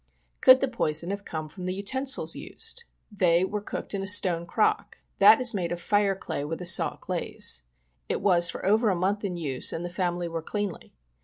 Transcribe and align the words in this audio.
Could 0.41 0.61
the 0.61 0.67
poison 0.67 1.11
have 1.11 1.25
come 1.25 1.47
from 1.47 1.65
the 1.67 1.75
utensils 1.75 2.35
used? 2.35 2.85
They 3.11 3.45
were 3.45 3.61
cooked 3.61 3.93
in 3.93 4.01
a 4.01 4.07
stone 4.07 4.47
crock. 4.47 4.97
That 5.19 5.39
is 5.39 5.53
made 5.53 5.71
of 5.71 5.79
fire 5.79 6.15
clay, 6.15 6.43
with 6.43 6.59
a 6.59 6.65
salt 6.65 7.01
glaze. 7.01 7.61
It 8.09 8.19
was 8.19 8.49
for 8.49 8.65
over 8.65 8.89
a 8.89 8.95
month 8.95 9.23
in 9.23 9.37
use 9.37 9.71
and 9.71 9.85
the 9.85 9.91
family 9.91 10.27
were 10.27 10.41
cleanly. 10.41 10.95